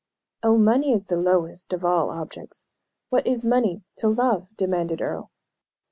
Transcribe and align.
"Oh, 0.41 0.57
money 0.57 0.91
is 0.93 1.05
the 1.05 1.15
lowest 1.15 1.73
of 1.73 1.85
all 1.85 2.09
objects. 2.09 2.65
What 3.09 3.27
is 3.27 3.45
money 3.45 3.83
to 3.97 4.07
love?" 4.07 4.49
demanded 4.57 4.99
Earle. 4.99 5.29